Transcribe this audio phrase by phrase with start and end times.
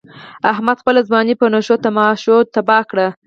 [0.51, 2.97] احمد خپله ځواني په نشو تماشو تباه کړ.